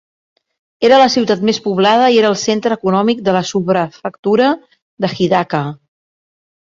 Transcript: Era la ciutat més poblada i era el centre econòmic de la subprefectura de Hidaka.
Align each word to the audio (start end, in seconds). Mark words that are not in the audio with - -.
Era 0.87 0.97
la 1.01 1.09
ciutat 1.15 1.43
més 1.49 1.59
poblada 1.65 2.07
i 2.15 2.17
era 2.23 2.31
el 2.33 2.39
centre 2.45 2.77
econòmic 2.81 3.21
de 3.29 3.35
la 3.37 3.45
subprefectura 3.53 4.49
de 5.07 5.13
Hidaka. 5.19 5.63